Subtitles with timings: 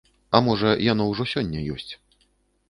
[0.37, 1.91] А можа яно ўжо сёння ёсць.